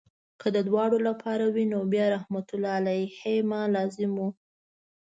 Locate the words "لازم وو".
3.75-4.29